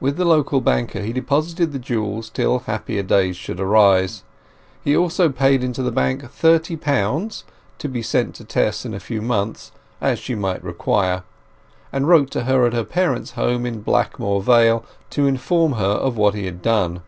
With 0.00 0.16
the 0.16 0.24
local 0.24 0.60
banker 0.60 1.00
he 1.00 1.12
deposited 1.12 1.70
the 1.70 1.78
jewels 1.78 2.28
till 2.28 2.58
happier 2.58 3.04
days 3.04 3.36
should 3.36 3.60
arise. 3.60 4.24
He 4.82 4.96
also 4.96 5.28
paid 5.28 5.62
into 5.62 5.80
the 5.80 5.92
bank 5.92 6.28
thirty 6.28 6.74
pounds—to 6.76 7.88
be 7.88 8.02
sent 8.02 8.34
to 8.34 8.44
Tess 8.44 8.84
in 8.84 8.94
a 8.94 8.98
few 8.98 9.22
months, 9.22 9.70
as 10.00 10.18
she 10.18 10.34
might 10.34 10.64
require; 10.64 11.22
and 11.92 12.08
wrote 12.08 12.32
to 12.32 12.46
her 12.46 12.66
at 12.66 12.72
her 12.72 12.82
parents' 12.82 13.30
home 13.38 13.64
in 13.64 13.80
Blackmoor 13.84 14.42
Vale 14.42 14.84
to 15.10 15.28
inform 15.28 15.74
her 15.74 15.84
of 15.84 16.16
what 16.16 16.34
he 16.34 16.46
had 16.46 16.60
done. 16.60 17.02